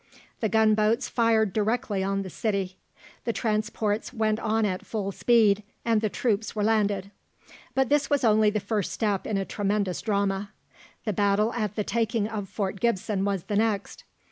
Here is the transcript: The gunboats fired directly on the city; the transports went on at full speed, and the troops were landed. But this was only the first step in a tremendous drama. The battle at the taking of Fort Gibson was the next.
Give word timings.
The 0.39 0.49
gunboats 0.49 1.07
fired 1.07 1.53
directly 1.53 2.03
on 2.03 2.23
the 2.23 2.29
city; 2.31 2.75
the 3.23 3.31
transports 3.31 4.11
went 4.11 4.39
on 4.39 4.65
at 4.65 4.83
full 4.83 5.11
speed, 5.11 5.61
and 5.85 6.01
the 6.01 6.09
troops 6.09 6.55
were 6.55 6.63
landed. 6.63 7.11
But 7.75 7.89
this 7.89 8.09
was 8.09 8.23
only 8.23 8.49
the 8.49 8.59
first 8.59 8.91
step 8.91 9.27
in 9.27 9.37
a 9.37 9.45
tremendous 9.45 10.01
drama. 10.01 10.49
The 11.05 11.13
battle 11.13 11.53
at 11.53 11.75
the 11.75 11.83
taking 11.83 12.27
of 12.27 12.49
Fort 12.49 12.79
Gibson 12.79 13.25
was 13.25 13.43
the 13.43 13.57
next. 13.57 14.03